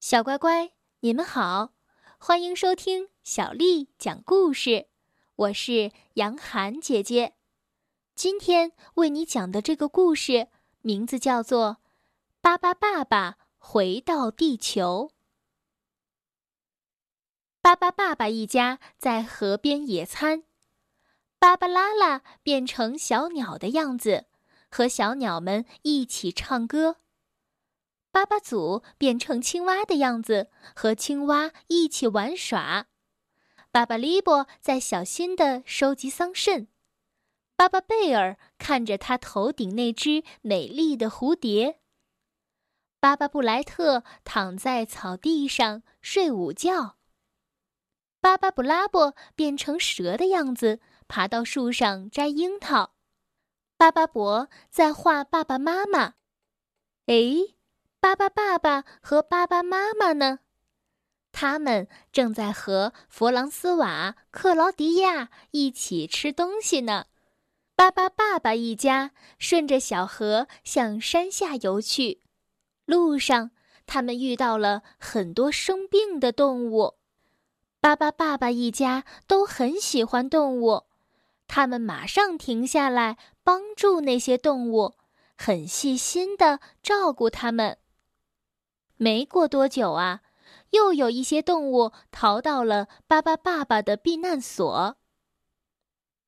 [0.00, 1.72] 小乖乖，你们好，
[2.18, 4.86] 欢迎收听小丽讲故事。
[5.34, 7.34] 我是杨涵姐姐，
[8.14, 10.46] 今天为你讲的这个故事
[10.82, 11.70] 名字叫做
[12.40, 15.10] 《巴巴爸爸回到地球》。
[17.60, 20.44] 巴巴爸爸一家在河边野餐，
[21.40, 24.26] 芭芭拉拉变成小鸟的样子，
[24.70, 26.98] 和小鸟们一起唱歌。
[28.18, 32.88] 巴巴祖变成青蛙的样子，和青蛙一起玩耍。
[33.70, 36.66] 巴巴利波在小心地收集桑葚。
[37.54, 41.78] 巴巴贝尔看着他头顶那只美丽的蝴蝶。
[42.98, 46.96] 巴巴布莱特躺在草地上睡午觉。
[48.20, 52.96] 巴巴布拉伯变成蛇的样子，爬到树上摘樱桃。
[53.76, 56.14] 巴巴伯在画爸爸妈妈。
[57.06, 57.54] 哎。
[58.00, 60.38] 巴巴爸爸和巴巴妈妈呢？
[61.32, 67.06] 他们正在和弗朗斯瓦、克劳迪亚一起吃东西呢。
[67.74, 72.22] 巴巴爸爸一家顺着小河向山下游去，
[72.84, 73.50] 路上
[73.84, 76.94] 他们遇到了很多生病的动物。
[77.80, 80.84] 巴巴爸爸一家都很喜欢动物，
[81.48, 84.94] 他们马上停下来帮助那些动物，
[85.36, 87.78] 很细心的照顾它们。
[88.98, 90.20] 没过多久啊，
[90.70, 94.96] 又有一些动物逃到了巴巴爸爸的避难所。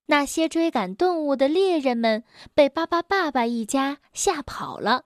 [0.07, 5.05] 那些追赶动物的猎人们被巴巴爸爸一家吓跑了。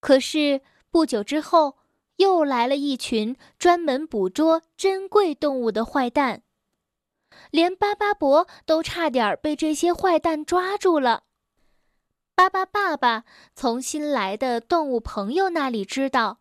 [0.00, 1.76] 可是不久之后，
[2.16, 6.42] 又来了一群专门捕捉珍贵动物的坏蛋，
[7.50, 11.24] 连巴巴伯都差点被这些坏蛋抓住了。
[12.42, 16.40] 巴巴爸爸从新来的动物朋友那里知道，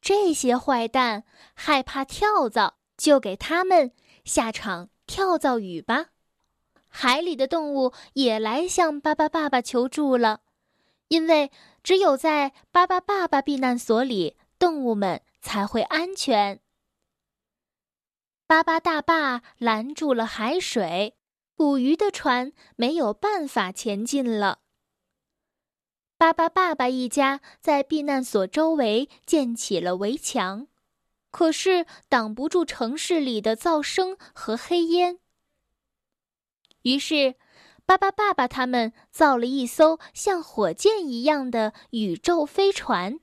[0.00, 3.92] 这些坏蛋害怕跳蚤，就给他们
[4.24, 6.06] 下场跳蚤雨吧。
[6.88, 10.40] 海里的动物也来向巴巴爸爸求助了，
[11.08, 11.50] 因为
[11.82, 16.58] 只有在巴巴爸爸避难所里，动物们才会安全。
[18.46, 21.18] 巴巴大坝拦住了海水，
[21.54, 24.60] 捕鱼的船没有办法前进了。
[26.16, 30.68] 巴巴爸爸一家在避难所周围建起了围墙，
[31.30, 35.18] 可是挡不住城市里的噪声和黑烟。
[36.82, 37.34] 于是，
[37.84, 43.20] 巴巴爸爸他们造了一艘像火箭一样的宇宙飞船。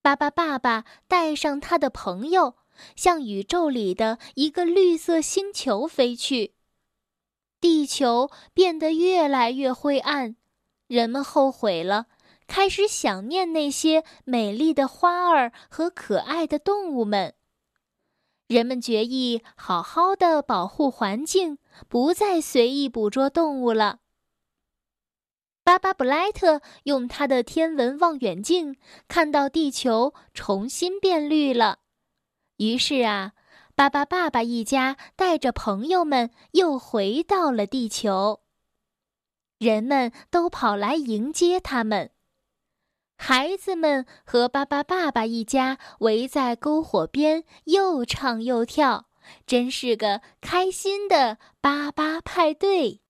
[0.00, 2.54] 巴巴爸爸带上他的朋友，
[2.96, 6.54] 向宇宙里的一个绿色星球飞去。
[7.60, 10.36] 地球变得越来越灰暗。
[10.88, 12.06] 人们后悔了，
[12.46, 17.34] 开始想念那些美丽的花儿和可爱的动物们。
[18.46, 23.98] 人们决意好好的保护环境，不再随意捕捉动物了。
[25.62, 31.80] 巴巴布莱特用他的天文望远镜看到地球重新变绿了，
[32.56, 33.32] 于是啊，
[33.74, 38.40] 巴巴爸爸一家带着朋友们又回到了地球。
[39.58, 42.12] 人们都跑来迎接他们，
[43.16, 49.08] 孩子们和巴巴爸爸一家围在篝火边，又唱又跳，
[49.44, 53.00] 真是个开心的巴巴派对。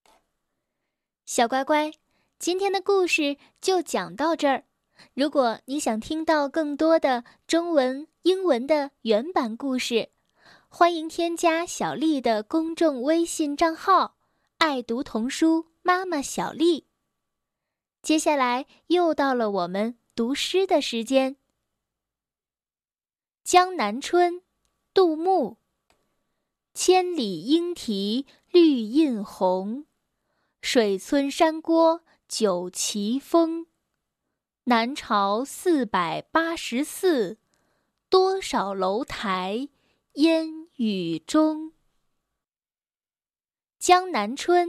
[1.26, 1.92] 小乖乖，
[2.38, 4.64] 今天的故事就讲到这儿。
[5.12, 10.08] 如果你想听到更多的中文、英文的原版故事，
[10.70, 14.16] 欢迎添加小丽的公众微信账号
[14.56, 15.66] “爱读童书”。
[15.88, 16.86] 妈妈小丽，
[18.02, 21.36] 接下来又到了我们读诗的时间。
[23.42, 24.34] 《江南春》，
[24.92, 25.56] 杜牧。
[26.74, 29.86] 千里莺啼绿映红，
[30.60, 33.66] 水村山郭酒旗风。
[34.64, 37.38] 南朝四百八十寺，
[38.10, 39.70] 多少楼台
[40.16, 41.68] 烟雨中。
[43.78, 44.68] 《江南春》。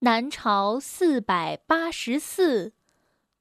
[0.00, 2.72] 南朝四百八十寺，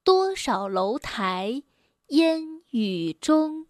[0.04, 1.62] 多少楼台
[2.08, 3.68] 烟雨中。